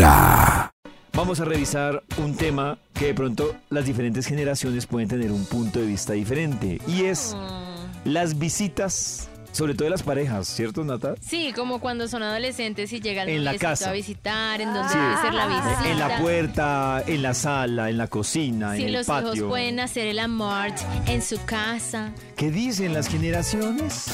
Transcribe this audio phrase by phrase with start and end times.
[0.00, 0.70] Vibra.
[1.14, 5.80] Vamos a revisar un tema que de pronto las diferentes generaciones pueden tener un punto
[5.80, 7.36] de vista diferente y es
[8.04, 11.14] las visitas, sobre todo de las parejas, ¿cierto, Nata?
[11.20, 13.90] Sí, como cuando son adolescentes y llegan En la casa.
[13.90, 14.96] a visitar, en donde Sí.
[14.98, 15.90] debe ser la visita.
[15.90, 19.34] En la puerta, en la sala, en la cocina, Si en el los patio.
[19.34, 20.68] hijos pueden hacer el amor
[21.08, 22.12] en su casa.
[22.36, 24.06] ¿Qué dicen las generaciones?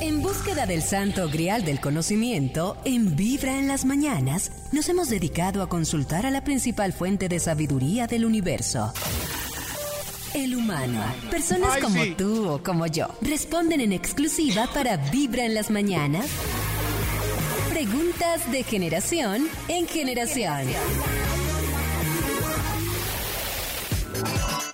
[0.00, 5.62] En búsqueda del santo grial del conocimiento, en Vibra en las mañanas, nos hemos dedicado
[5.62, 8.92] a consultar a la principal fuente de sabiduría del universo.
[10.34, 11.02] El humano.
[11.30, 12.14] Personas Ay, como sí.
[12.16, 16.26] tú o como yo responden en exclusiva para Vibra en las mañanas.
[17.70, 20.66] Preguntas de generación en generación.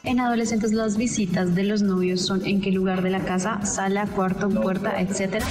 [0.04, 4.06] En adolescentes las visitas de los novios son en qué lugar de la casa, sala,
[4.06, 5.46] cuarto, puerta, etcétera.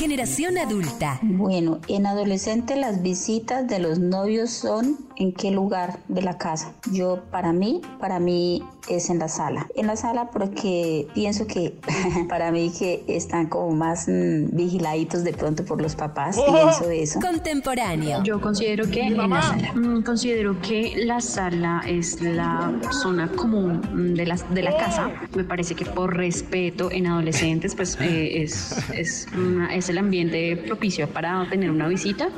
[0.00, 1.18] Generación adulta.
[1.20, 6.72] Bueno, en adolescente las visitas de los novios son en qué lugar de la casa.
[6.90, 9.66] Yo para mí, para mí es en la sala.
[9.76, 11.78] En la sala porque pienso que
[12.30, 16.38] para mí que están como más mm, vigiladitos de pronto por los papás.
[16.50, 17.20] Pienso eso.
[17.20, 18.22] Contemporáneo.
[18.24, 19.74] Yo considero que en la sala.
[19.74, 25.10] Mm, considero que la sala es la zona común mm, de la, de la casa.
[25.36, 30.56] Me parece que por respeto en adolescentes, pues eh, es, es, una- es el ambiente
[30.56, 32.28] propicio para tener una visita,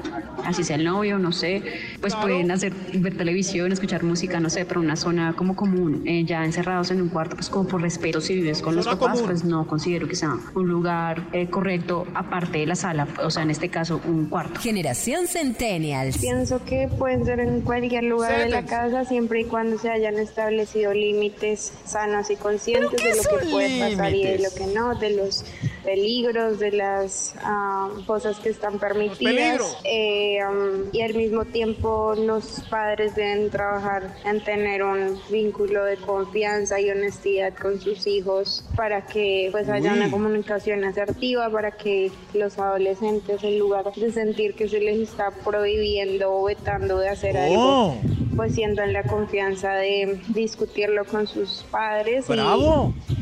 [0.45, 1.63] así sea el novio, no sé,
[2.01, 6.25] pues pueden hacer ver televisión, escuchar música, no sé, pero una zona como común, eh,
[6.25, 9.27] ya encerrados en un cuarto, pues como por respeto, si vives con los papás, común.
[9.27, 13.43] pues no considero que sea un lugar eh, correcto aparte de la sala, o sea,
[13.43, 14.61] en este caso un cuarto.
[14.61, 16.19] Generación Centennials.
[16.19, 20.19] Pienso que pueden ser en cualquier lugar de la casa siempre y cuando se hayan
[20.19, 24.95] establecido límites sanos y conscientes de lo que puede pasar y de lo que no,
[24.95, 25.45] de los
[25.85, 29.79] peligros, de las ah, cosas que están permitidas.
[29.85, 35.97] Eh, um, y al mismo tiempo los padres deben trabajar en tener un vínculo de
[35.97, 42.11] confianza y honestidad con sus hijos para que pues haya una comunicación asertiva, para que
[42.35, 47.37] los adolescentes en lugar de sentir que se les está prohibiendo o vetando de hacer
[47.37, 47.95] algo, Oh,
[48.37, 52.93] pues sientan la confianza de discutirlo con sus padres bravo.
[53.09, 53.22] y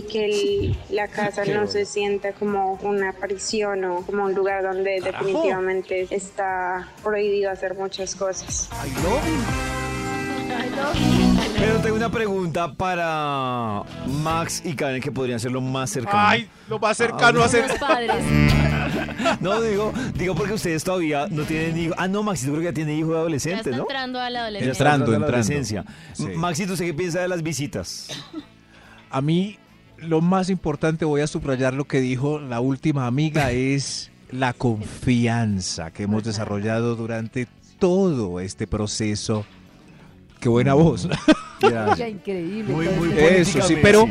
[0.00, 5.02] que el- la casa no se sienta como una prisión o como un lugar donde
[5.02, 8.70] definitivamente está prohibido hacer muchas cosas.
[8.72, 9.42] I love you.
[11.58, 16.18] Pero tengo una pregunta para Max y Karen que podrían ser lo más cercano.
[16.18, 17.78] Ay, lo más cercano a ser.
[17.78, 18.10] Padres.
[19.40, 21.96] No, digo, digo porque ustedes todavía no tienen hijos.
[21.98, 23.82] Ah, no, Maxito creo que ya tiene hijo de Ya adolescente, está ¿no?
[23.82, 24.72] entrando a la adolescencia.
[24.72, 25.36] está Entrando, a la entrando.
[25.36, 25.84] adolescencia.
[26.12, 26.26] Sí.
[26.36, 28.08] Maxito, ¿usted qué piensa de las visitas?
[29.10, 29.58] A mí
[30.02, 35.90] lo más importante, voy a subrayar lo que dijo la última amiga, es la confianza
[35.90, 37.46] que hemos desarrollado durante
[37.78, 39.44] todo este proceso.
[40.40, 41.08] Qué buena voz.
[41.60, 42.08] Ya.
[42.08, 42.72] increíble.
[42.72, 44.08] Muy, muy Eso sí, pero-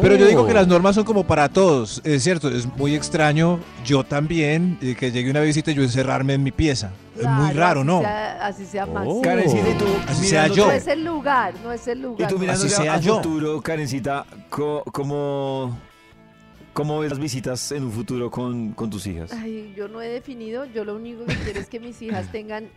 [0.00, 2.00] Pero yo digo que las normas son como para todos.
[2.04, 3.60] Es cierto, es muy extraño.
[3.84, 6.90] Yo también, eh, que llegue una visita y yo encerrarme en mi pieza.
[7.16, 8.02] es muy raro, ¿no?
[8.40, 9.06] así sea Max.
[9.08, 9.22] Oh.
[9.22, 9.84] Karencita, ¿y tú?
[10.08, 10.66] Así sea yo.
[10.66, 12.28] No es el lugar, no es el Y lugar.
[12.28, 13.16] tú mirando Así a, yo.
[13.16, 15.78] futuro, Karencita, co- ¿cómo,
[16.72, 19.32] ¿cómo ves las visitas en un futuro con, con tus hijas?
[19.32, 22.68] Ay, yo no he definido, yo lo único que quiero es que mis hijas tengan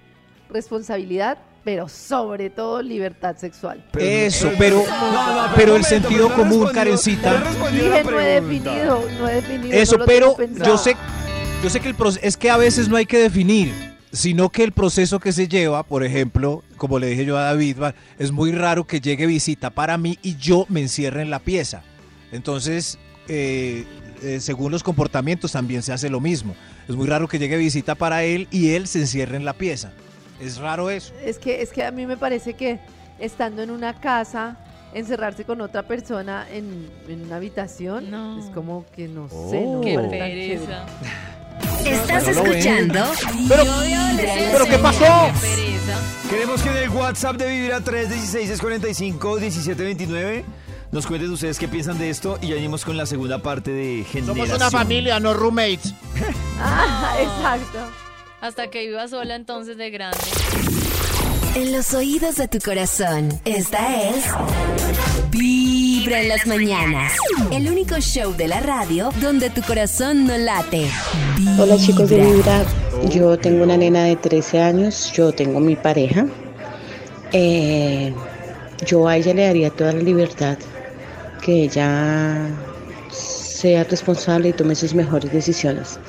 [0.49, 3.83] responsabilidad, pero sobre todo libertad sexual.
[3.97, 7.39] Eso, pero, No, no, pero el sentido común, Karencita.
[7.39, 9.73] no Dije, no he definido, no he definido.
[9.73, 10.95] Eso, pero yo sé,
[11.63, 13.73] yo sé que el proceso es que a veces no hay que definir,
[14.11, 17.77] sino que el proceso que se lleva, por ejemplo, como le dije yo a David,
[18.19, 21.81] es muy raro que llegue visita para mí y yo me encierre en la pieza.
[22.31, 23.85] Entonces, eh,
[24.21, 26.55] eh, según los comportamientos también se hace lo mismo.
[26.87, 29.91] Es muy raro que llegue visita para él y él se encierre en la pieza.
[30.39, 31.13] Es raro eso.
[31.23, 32.79] Es que, es que a mí me parece que
[33.19, 34.57] estando en una casa,
[34.93, 38.37] encerrarse con otra persona en, en una habitación, No.
[38.39, 40.85] es como que no sé, no Qué parece tan pereza.
[41.85, 42.37] Estás ven.
[42.37, 42.99] escuchando
[43.47, 43.63] Pero,
[44.51, 45.29] ¿pero qué pasó?
[45.41, 45.75] Qué.
[46.29, 50.43] Queremos que en el WhatsApp de Vibra 316-645-1729
[50.91, 54.03] nos cuenten ustedes qué piensan de esto y ya venimos con la segunda parte de
[54.05, 54.47] generación.
[54.47, 55.93] Somos una familia, no roommates.
[56.59, 57.79] Ah, exacto.
[58.41, 60.17] Hasta que viva sola entonces de grande.
[61.55, 64.25] En los oídos de tu corazón, esta es
[65.31, 67.13] Vibra en las mañanas.
[67.51, 70.87] El único show de la radio donde tu corazón no late.
[71.57, 72.59] Hola chicos de Vibra.
[72.59, 76.25] Vibra, yo tengo una nena de 13 años, yo tengo mi pareja.
[77.31, 78.13] Eh,
[78.85, 80.57] yo a ella le daría toda la libertad,
[81.41, 82.49] que ella
[83.09, 85.99] sea responsable y tome sus mejores decisiones.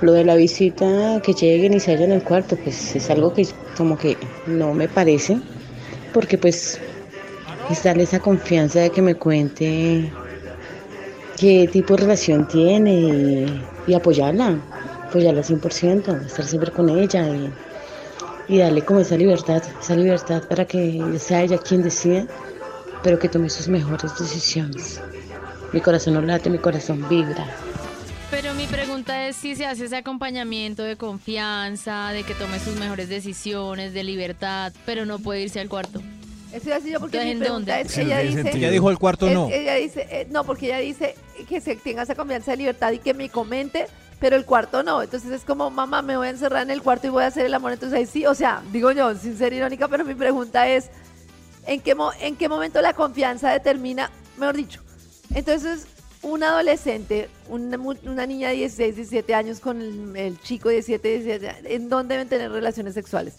[0.00, 3.32] Lo de la visita, que lleguen y se hallen en el cuarto, pues es algo
[3.32, 3.46] que
[3.76, 5.38] como que no me parece,
[6.12, 6.78] porque pues
[7.70, 10.12] es darle esa confianza de que me cuente
[11.38, 14.58] qué tipo de relación tiene y, y apoyarla,
[15.08, 17.50] apoyarla 100%, estar siempre con ella y,
[18.48, 22.26] y darle como esa libertad, esa libertad para que sea ella quien decida,
[23.02, 25.00] pero que tome sus mejores decisiones.
[25.72, 27.46] Mi corazón no late, mi corazón vibra.
[28.64, 33.10] Mi pregunta es si se hace ese acompañamiento de confianza, de que tome sus mejores
[33.10, 36.00] decisiones, de libertad, pero no puede irse al cuarto.
[36.50, 37.86] Estoy así yo porque mi ¿En pregunta dónde?
[37.86, 38.42] es, Sí, no ella tiene dice...
[38.42, 38.56] sentido.
[38.64, 39.50] Ella dijo el cuarto es- no.
[39.52, 41.14] Ella dice, eh, no, porque ella dice
[41.46, 43.86] que se tenga esa confianza de libertad y que me comente,
[44.18, 45.02] pero el cuarto no.
[45.02, 47.44] Entonces es como, mamá, me voy a encerrar en el cuarto y voy a hacer
[47.44, 47.72] el amor.
[47.72, 50.88] Entonces ahí sí, o sea, digo yo, sin ser irónica, pero mi pregunta es,
[51.66, 54.80] ¿en qué, mo- en qué momento la confianza determina, mejor dicho?
[55.34, 55.86] Entonces,
[56.24, 61.08] un adolescente, una, una niña de 16, 17 años con el, el chico de 17,
[61.08, 63.34] 17 años, ¿en dónde deben tener relaciones sexuales?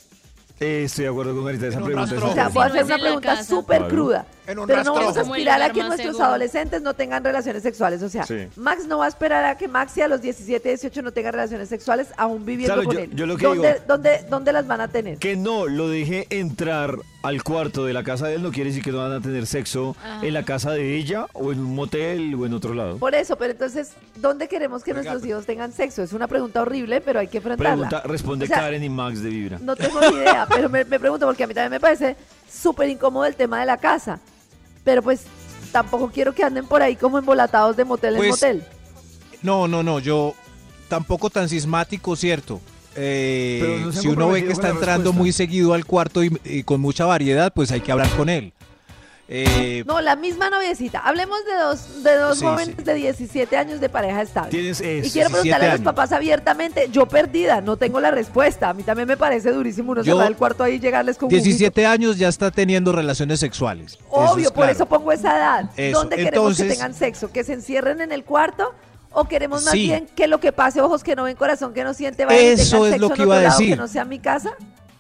[0.59, 2.29] Eh, estoy de acuerdo con Marita, esa pregunta rastro.
[2.29, 3.93] O sea, es voy a no hacer una pregunta súper Claro.
[3.93, 4.25] cruda.
[4.47, 6.25] En un Pero no vamos a aspirar a que nuestros seguro.
[6.25, 8.01] adolescentes no tengan relaciones sexuales.
[8.03, 8.47] O sea, Sí.
[8.55, 11.67] Max no va a esperar a que Maxi a los 17, 18 no tenga relaciones
[11.69, 13.09] sexuales aún viviendo Claro, con yo- él.
[13.15, 15.17] yo lo que ¿Dónde, digo- dónde, dónde las van a tener?
[15.17, 18.83] Que no lo deje entrar al cuarto de la casa de él no quiere decir
[18.83, 20.23] que no van a tener sexo Ajá.
[20.23, 22.97] en la casa de ella o en un motel o en otro lado.
[22.97, 26.03] Por eso, pero entonces, ¿dónde queremos que nuestros hijos tengan sexo?
[26.03, 27.87] Es una pregunta horrible, pero hay que enfrentarla.
[27.89, 29.57] Pregunta, responde O sea, Karen y Max de Vibra.
[29.59, 32.15] No tengo ni idea, pero me, me pregunto porque a mí también me parece
[32.47, 34.19] súper incómodo el tema de la casa.
[34.85, 35.23] Pero pues
[35.73, 38.63] tampoco quiero que anden por ahí como embolatados de motel en Pues, motel.
[39.41, 40.33] No, no, no, yo
[40.87, 42.61] tampoco tan sismático, cierto.
[42.95, 45.17] Eh, no si uno ve que está entrando respuesta.
[45.19, 48.53] muy seguido al cuarto y, y con mucha variedad, pues hay que hablar con él.
[49.27, 50.99] Eh, No, la misma noviecita.
[50.99, 52.83] Hablemos de dos, de dos Sí, jóvenes sí.
[52.83, 54.51] de 17 años de pareja estable.
[54.51, 55.07] Tienes eso.
[55.07, 58.69] Y quiero 17 preguntarle a los papás abiertamente, yo perdida, no tengo la respuesta.
[58.69, 61.25] A mí también me parece durísimo uno Yo- cerrar el cuarto ahí y llegarles con
[61.27, 63.93] un 17 años ya está teniendo relaciones sexuales.
[63.93, 64.71] Eso Obvio, es por claro.
[64.73, 65.69] eso pongo esa edad.
[65.75, 67.31] Eso, ¿Dónde queremos que tengan sexo?
[67.31, 68.73] ¿Que se encierren en el cuarto?
[69.11, 69.83] ¿O queremos más Sí.
[69.87, 72.47] bien que lo que pase, ojos que no ven, corazón que no siente, vayan y
[72.47, 73.69] Eso tengan es sexo lo en que iba a lado decir.
[73.71, 74.51] que no sea mi casa?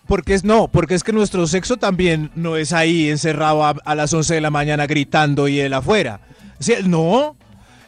[0.07, 3.95] Porque es no, porque es que nuestro sexo también no es ahí encerrado a, a
[3.95, 6.19] las 11 de la mañana gritando y él afuera.
[6.59, 7.35] Sí, no.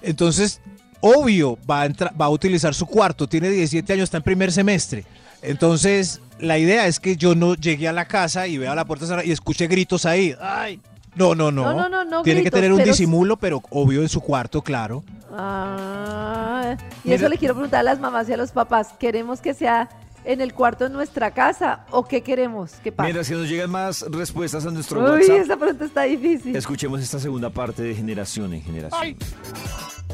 [0.01, 0.59] Entonces,
[0.99, 3.27] obvio, va a, entra- va a utilizar su cuarto.
[3.27, 5.05] Tiene 17 años, está en primer semestre.
[5.43, 9.05] Entonces, la idea es que yo no llegue a la casa y vea la puerta
[9.05, 10.35] cerrada y escuche gritos ahí.
[10.41, 10.79] Ay.
[11.15, 11.63] No, no, no.
[11.63, 14.21] No, no, no, no Tiene gritos, que tener un pero- disimulo, pero obvio en su
[14.21, 15.03] cuarto, claro.
[15.31, 18.89] Ah, y Mira- eso le quiero preguntar a las mamás y a los papás.
[18.99, 19.89] ¿Queremos que sea
[20.27, 23.07] en el cuarto de nuestra casa o qué queremos que pase?
[23.07, 26.55] Mientras que nos llegan más respuestas a nuestro Uy, WhatsApp, esa pregunta está difícil.
[26.55, 29.15] escuchemos esta segunda parte de generación en generación.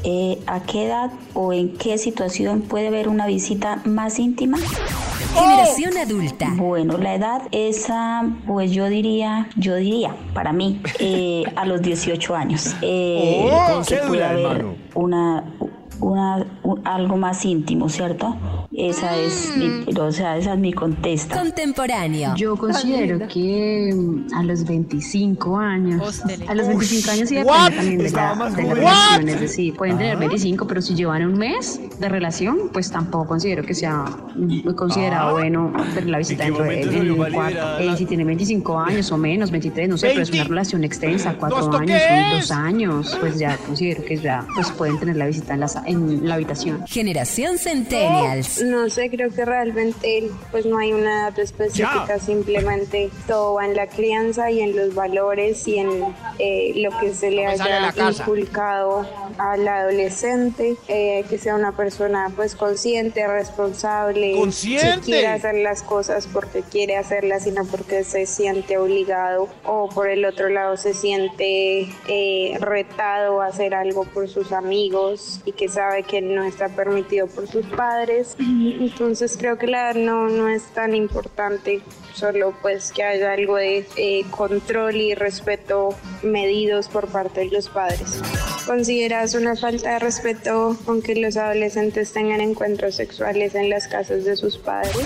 [0.06, 4.58] Eh, ¿A qué edad o en qué situación puede haber una visita más íntima?
[5.34, 6.48] Generación adulta.
[6.56, 12.36] Bueno, la edad esa, pues yo diría, yo diría, para mí, eh, a los 18
[12.36, 12.74] años.
[12.82, 14.74] Eh, Oh, puede haber hermano.
[14.94, 15.44] una,
[16.04, 18.36] una, u- algo más íntimo, ¿cierto?
[18.76, 21.38] Esa es mi, o sea, esa es mi contesta.
[21.38, 22.34] Contemporáneo.
[22.36, 27.70] Yo considero que mm, a los 25 años, a los 25 años sí What?
[27.70, 31.24] depende también de la, de la relación, es decir, pueden tener 25, pero si llevan
[31.24, 34.04] un mes de relación, pues tampoco considero que sea
[34.34, 37.32] muy considerado bueno tener la visita ¿En qué dentro de- momento en salió el más
[37.32, 37.50] cuarto.
[37.54, 40.48] liberada Eh, si tiene 25 años o menos, 23, no sé, pero es una 20.
[40.50, 42.48] relación extensa, cuatro ¿Esto años, qué unos es?
[42.48, 46.28] dos años, pues ya considero que ya pues pueden tener la visita en la, en
[46.28, 46.86] la habitación.
[46.86, 48.62] Generación Centennials.
[48.62, 53.74] No sé, creo que realmente pues no hay una edad específica, simplemente todo va en
[53.74, 55.90] la crianza y en los valores y en
[56.38, 59.06] eh, lo que se le haya inculcado
[59.38, 64.96] al adolescente, eh, que sea una persona pues consciente, responsable, ¡Consciente!
[64.96, 69.88] que quiera hacer las cosas porque quiere hacerlas y no porque se siente obligado o
[69.88, 75.52] por el otro lado se siente eh, retado a hacer algo por sus amigos y
[75.52, 78.36] que sabe que no está permitido por sus padres.
[78.38, 81.82] Entonces creo que la edad no, no es tan importante,
[82.14, 85.90] solo pues que haya algo de eh, control y respeto
[86.22, 88.22] medidos por parte de los padres.
[88.66, 94.36] ¿Consideras una falta de respeto aunque los adolescentes tengan encuentros sexuales en las casas de
[94.36, 94.96] sus padres?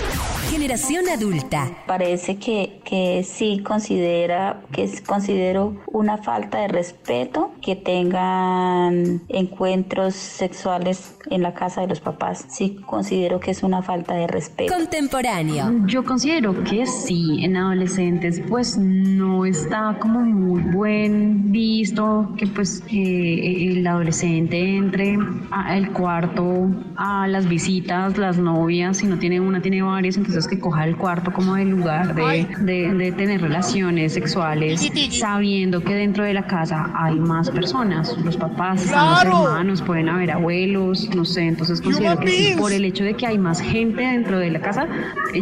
[0.49, 1.67] Generación adulta.
[1.85, 10.15] Parece que, que sí considera, que es- considero una falta de respeto que tengan encuentros
[10.15, 12.45] sexuales en la casa de los papás.
[12.49, 14.73] Sí, considero que es una falta de respeto.
[14.73, 15.85] Contemporáneo.
[15.85, 22.81] Yo considero que sí, en adolescentes pues no está como muy buen visto que pues
[22.91, 25.15] eh, el adolescente entre
[25.51, 30.59] al cuarto a las visitas, las novias, si no tiene una, tiene varias, entonces que
[30.59, 36.23] coja el cuarto como el lugar de, de- de tener relaciones sexuales, sabiendo que dentro
[36.23, 41.25] de la casa hay más personas, los papás, están los hermanos, pueden haber abuelos, no
[41.25, 44.49] sé, entonces considero que sí, por el hecho de que hay más gente dentro de
[44.51, 44.87] la casa,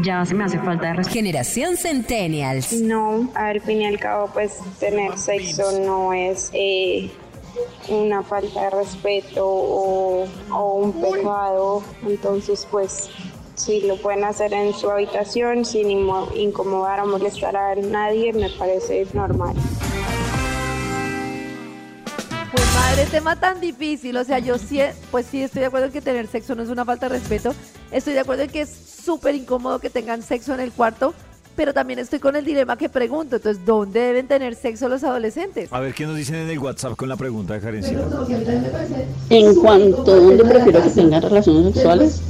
[0.04, 1.14] ya se me hace falta de respeto.
[1.16, 2.74] Generación Centennials.
[2.82, 7.10] No, al fin y al cabo, pues tener sexo no es eh,
[7.90, 11.84] una falta de respeto o, o un pecado.
[12.08, 13.10] Entonces, pues,
[13.58, 19.06] si lo pueden hacer en su habitación sin incomodar o molestar a nadie, me parece
[19.14, 19.56] normal.
[22.52, 24.16] Pues madre, tema tan difícil.
[24.16, 24.80] O sea, yo sí,
[25.12, 27.54] pues sí estoy de acuerdo en que tener sexo no es una falta de respeto.
[27.92, 31.14] Estoy de acuerdo en que es súper incómodo que tengan sexo en el cuarto.
[31.56, 33.38] Pero también estoy con el dilema que pregunto.
[33.38, 35.74] Entonces, ¿dónde deben tener sexo los adolescentes?
[35.74, 38.08] A ver qué nos dicen en el WhatsApp con la pregunta de Karencita.
[39.32, 42.22] En cuanto a dónde prefiero que tengan relaciones sexuales,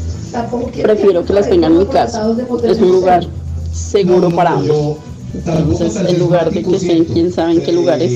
[0.82, 2.28] prefiero que las tengan en mi casa.
[2.64, 3.26] Es un lugar
[3.74, 4.98] seguro para ambos.
[5.34, 8.12] Entonces, en lugar de que estén quién sabe en qué lugares,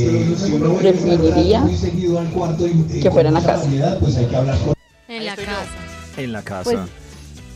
[0.79, 1.63] preferiría
[3.01, 3.65] que fueran a casa.
[5.07, 5.51] En la casa.
[6.17, 6.63] En la casa.
[6.63, 6.79] Pues-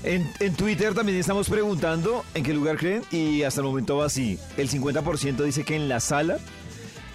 [0.03, 4.05] en, en Twitter también estamos preguntando en qué lugar creen y hasta el momento va
[4.05, 4.37] así.
[4.55, 6.37] El 50% dice que en la sala,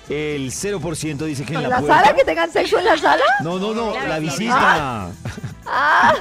[0.09, 2.01] el 0% dice que en ¿En la, la puerta.
[2.03, 2.17] sala?
[2.17, 3.23] ¿Que tengan sexo en la sala?
[3.45, 5.09] No, no, no, La la visita.
[5.15, 5.40] visita.
[5.73, 6.15] Ah,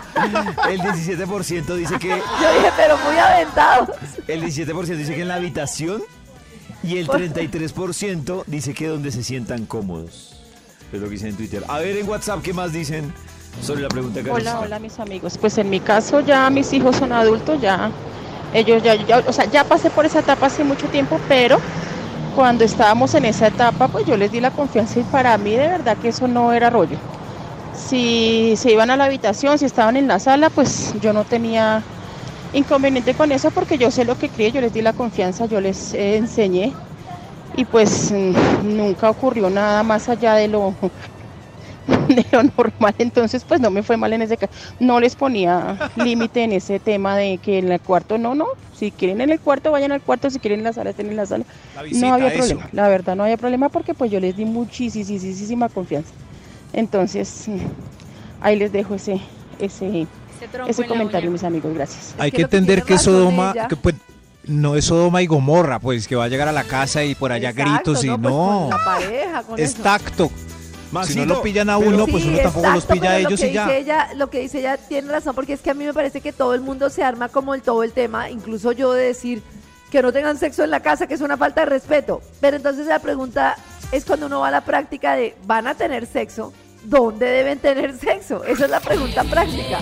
[0.69, 3.89] El 17% dice que yo dije, pero muy aventados.
[4.27, 6.03] el 17% dice que en la habitación
[6.83, 10.35] y el 33% dice que donde se sientan cómodos.
[10.93, 11.63] Es lo que dicen en Twitter.
[11.67, 13.13] A ver en WhatsApp qué más dicen
[13.61, 15.37] sobre la pregunta que Hola, hola mis amigos.
[15.37, 17.91] Pues en mi caso ya mis hijos son adultos, ya
[18.53, 21.59] ellos ya, ya- o sea, ya pasé por esa etapa hace mucho tiempo, pero
[22.35, 25.67] cuando estábamos en esa etapa, pues yo les di la confianza y para mí de
[25.67, 26.97] verdad que eso no era rollo.
[27.79, 31.83] Si se iban a la habitación, si estaban en la sala, pues yo no tenía
[32.51, 35.61] inconveniente con eso porque yo sé lo que crié, yo les di la confianza, yo
[35.61, 36.75] les eh, enseñé
[37.55, 40.75] y pues mm, nunca ocurrió nada más allá de lo
[42.07, 44.53] de lo normal, entonces pues no me fue mal en ese caso.
[44.79, 48.45] No les ponía límite en ese tema de que en el cuarto no, no.
[48.71, 51.15] Si quieren en el cuarto, vayan al cuarto, si quieren en la sala, estén en
[51.17, 51.45] la sala.
[51.73, 52.37] La no había eso.
[52.37, 56.13] problema, la verdad no había problema porque pues yo les di muchísima confianza.
[56.73, 57.45] Entonces,
[58.41, 59.19] ahí les dejo ese
[59.59, 60.07] ese
[60.67, 62.15] Ese comentario, mis amigos, gracias.
[62.17, 63.95] Hay que que lo que entender que Sodoma, que pues
[64.45, 67.31] no es Sodoma y Gomorra, pues que va a llegar a la casa y por
[67.31, 68.29] allá Exacto, gritos y Pues no.
[68.29, 69.83] con la pareja, con es eso.
[69.83, 70.31] tacto.
[71.03, 73.31] Si no lo pillan a pero- uno, pues Sí, uno tampoco los pilla a ellos
[73.33, 73.65] lo que y ya.
[73.67, 76.19] Dice ella, lo que dice ella tiene razón, porque es que a mí me parece
[76.21, 79.43] que todo el mundo se arma como el todo el tema, incluso yo de decir
[79.91, 82.21] que no tengan sexo en la casa, que es una falta de respeto.
[82.41, 83.55] Pero entonces la pregunta
[83.91, 86.53] es cuando uno va a la práctica de, ¿van a tener sexo?
[86.83, 88.43] ¿Dónde deben tener sexo?
[88.45, 89.79] Esa es la pregunta práctica.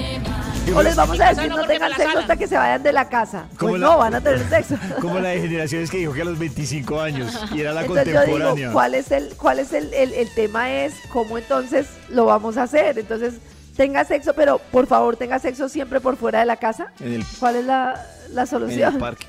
[0.76, 3.46] O les vamos a decir no tengan sexo hasta que se vayan de la casa.
[3.58, 4.76] Como Pues la- no, van a tener sexo.
[5.00, 8.06] Como la de generaciones que dijo que a los 25 años y era la Entonces
[8.06, 8.72] yo digo, contemporánea.
[8.72, 12.64] ¿cuál es el, cuál es el, el, el tema es cómo entonces lo vamos a
[12.64, 12.98] hacer?
[13.00, 13.36] Entonces,
[13.78, 16.92] tenga sexo, pero por favor tenga sexo siempre por fuera de la casa.
[17.00, 17.94] En el, ¿Cuál es la,
[18.32, 18.98] la en el solución?
[18.98, 19.26] parque.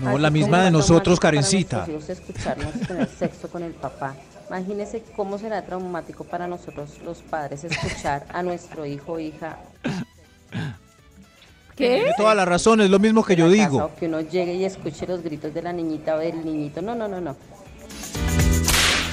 [0.00, 1.86] No, la misma de nosotros, Karencita.
[2.08, 4.14] Escucharnos tener sexo con el papá.
[4.48, 9.58] Imagínese cómo será traumático para nosotros los padres escuchar a nuestro hijo o hija
[11.76, 11.96] ¿Qué?
[11.96, 13.84] Tiene toda la razón, es lo mismo que yo casa, digo.
[13.84, 16.82] o que uno llegue y escuche los gritos de la niñita o del niñito.
[16.82, 17.36] No, no, no, no.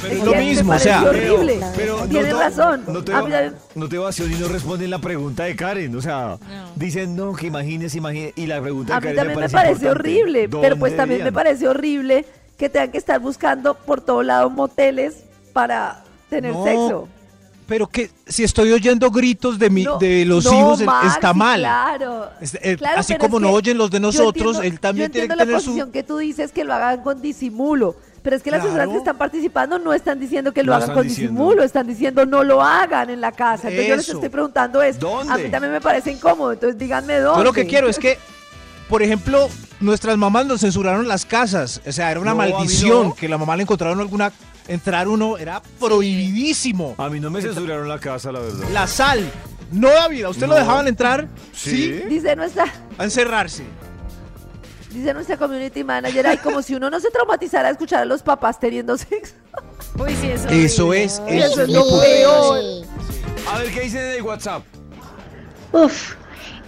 [0.02, 1.60] Pero es lo mismo, o sea, horrible.
[1.76, 2.84] Pero Tienes no, razón.
[2.88, 5.96] No te, A mí también- no te y no responden la pregunta de Karen.
[5.96, 6.38] O sea,
[6.76, 8.34] dicen no, que imagines, imagines.
[8.36, 11.24] Y la pregunta A de mí Karen también me parece horrible, pero pues ¿Dónde también
[11.24, 12.26] me parece horrible
[12.58, 17.08] que tengan que estar buscando por todo lado moteles para tener No, sexo.
[17.68, 21.62] pero que si estoy oyendo gritos de mi, No, de los no, hijos, está mal.
[21.62, 22.30] Claro.
[22.42, 25.28] Es- eh, Claro, así como no oyen los de nosotros, entiendo- él también yo tiene
[25.28, 25.66] que entiendo la tener su...
[25.68, 27.96] posición que tú dices que lo hagan con disimulo.
[28.22, 28.92] Pero es que las personas Claro.
[28.92, 31.34] que están participando no están diciendo que lo No hagan con diciendo.
[31.34, 33.70] disimulo, están diciendo no lo hagan en la casa.
[33.70, 35.34] Entonces yo les estoy preguntando es, ¿Dónde?
[35.34, 37.40] a mí también me parece incómodo, entonces díganme dónde.
[37.40, 38.18] Yo lo que quiero es que,
[38.90, 39.48] por ejemplo,
[39.80, 41.82] nuestras mamás nos censuraron las casas.
[41.88, 43.16] O sea, era una No, maldición no.
[43.16, 44.32] que la mamá le encontraron alguna...
[44.68, 46.94] Entrar uno era prohibidísimo.
[47.00, 48.68] A mí no me censuraron la casa, la verdad.
[48.72, 49.32] La sal.
[49.72, 50.60] No, David, ¿a usted lo No.
[50.60, 51.28] dejaban entrar?
[51.54, 51.92] Sí.
[52.08, 52.66] Dice nuestra,
[52.98, 53.64] A encerrarse.
[54.90, 58.24] Dice nuestra community manager, ay, como si uno no se traumatizara a escuchar a los
[58.24, 59.36] papás teniendo sexo.
[60.00, 60.50] Uy, sí, eso.
[60.50, 62.86] Eso es, Eso eso es lo lo peor.
[63.52, 64.64] A ver, ¿qué dicen en el WhatsApp?
[65.72, 66.16] Uf,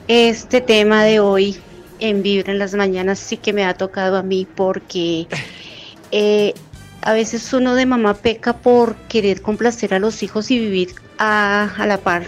[0.08, 1.60] este tema de hoy
[2.00, 5.28] en Vibra en las mañanas sí que me ha tocado a mí porque
[6.12, 6.54] eh,
[7.02, 11.74] a veces uno de mamá peca por querer complacer a los hijos y vivir a,
[11.78, 12.26] a la par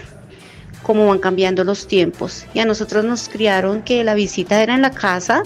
[0.82, 2.46] como van cambiando los tiempos.
[2.54, 5.42] Y a nosotros nos criaron que la visita era en la casa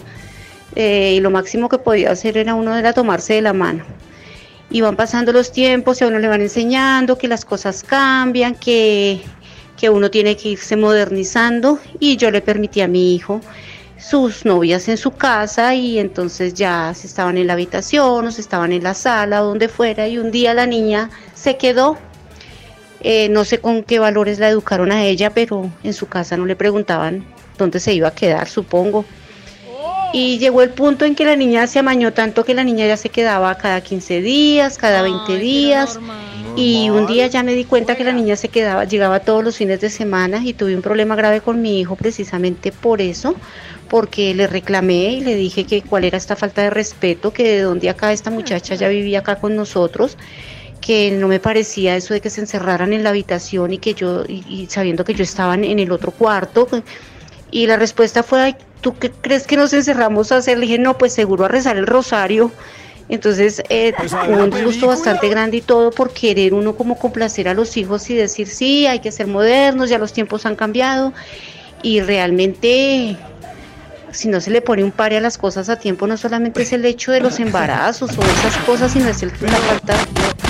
[0.77, 3.85] eh, y lo máximo que podía hacer era uno era tomarse de la mano.
[4.71, 8.55] Y van pasando los tiempos y a uno le van enseñando que las cosas cambian,
[8.55, 9.23] que,
[9.79, 13.41] que uno tiene que irse modernizando y yo le permití a mi hijo
[13.99, 18.41] sus novias en su casa y entonces ya se estaban en la habitación o se
[18.41, 21.99] estaban en la sala o donde fuera y un día la niña se quedó.
[23.01, 26.47] Eh, no sé con qué valores la educaron a ella, pero en su casa no
[26.47, 27.25] le preguntaban
[27.57, 29.05] dónde se iba a quedar, supongo.
[30.13, 32.97] Y llegó el punto en que la niña se amañó tanto que la niña ya
[32.97, 35.99] se quedaba cada 15 días, cada 20 días.
[36.57, 39.57] Y un día ya me di cuenta que la niña se quedaba, llegaba todos los
[39.57, 43.37] fines de semana y tuve un problema grave con mi hijo precisamente por eso,
[43.89, 47.61] porque le reclamé y le dije que cuál era esta falta de respeto, que de
[47.63, 50.17] dónde acá esta muchacha ya vivía acá con nosotros,
[50.81, 54.25] que no me parecía eso de que se encerraran en la habitación y que yo,
[54.27, 56.67] y, y sabiendo que yo estaba en, en el otro cuarto.
[57.51, 60.59] Y la respuesta fue, "Ay, ¿tú qué crees que nos encerramos a hacer?
[60.59, 62.51] Le dije, no, pues seguro a rezar el rosario.
[63.09, 67.55] Entonces, eh, Pues un disgusto bastante grande y todo por querer uno como complacer a
[67.55, 71.15] los hijos y decir, sí, hay que ser modernos, ya los tiempos han cambiado.
[71.83, 73.17] Y realmente,
[74.19, 76.73] si no se le pone un pare a las cosas a tiempo, no solamente es
[76.73, 79.95] el hecho de los embarazos o esas cosas, sino es el- la falta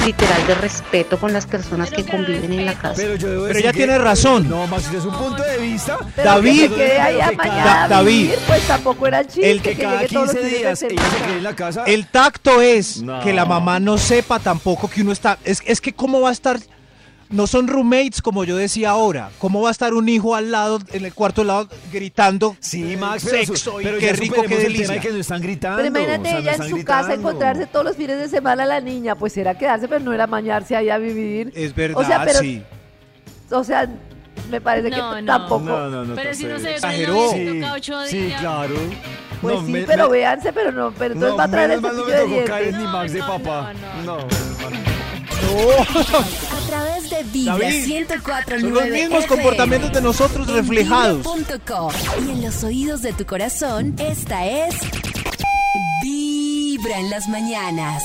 [0.06, 2.94] literal de respeto con las personas que conviven en la casa.
[2.96, 4.48] Pero yo ella que- tiene razón.
[4.48, 5.98] No, Max, es un punto de vista.
[6.16, 6.62] Pero David.
[6.62, 8.12] que se quede ahí Que amañada Da- a David.
[8.22, 9.50] vivir, pues tampoco era chiste.
[9.50, 11.44] El que, que cada llegue todos los 15 fines de días ella se quede en
[11.44, 11.84] la casa.
[11.84, 13.20] El tacto es No.
[13.20, 15.36] que la mamá no sepa tampoco que uno está.
[15.44, 16.58] Es, es que, ¿cómo va a estar?
[17.30, 19.30] No son roommates, como yo decía ahora.
[19.38, 22.56] ¿Cómo va a estar un hijo al lado, en el cuarto al lado, gritando?
[22.60, 24.94] Sí, Max, pero, sexo su- y pero qué rico, qué el tema delicia.
[24.94, 25.76] de que no están gritando.
[25.76, 28.62] Pero imagínate o sea, no ella en su casa encontrarse todos los fines de semana
[28.62, 31.52] a la niña, pues era quedarse, pero no era mañarse ahí a vivir.
[31.54, 32.62] Es verdad, O sea, pero- sí.
[33.50, 33.88] O sea,
[34.50, 35.26] me parece No, que no.
[35.38, 35.64] tampoco.
[35.64, 36.14] No, no, no.
[36.14, 37.30] Pero si no se ve Exageró.
[38.08, 38.74] Sí, claro.
[39.42, 41.70] Pues No, sí, me- pero me- véanse, pero no, pero entonces no, va a traer
[41.72, 42.76] el no cepillo de dientes.
[42.78, 43.72] ni Max de no, papá.
[44.04, 44.26] no, No.
[45.48, 51.26] A través Vibra David, 104.9 Son los mismos FM, comportamientos de nosotros en reflejados.
[52.26, 54.74] Y en los oídos de tu corazón, esta es
[56.02, 58.02] Vibra en las mañanas.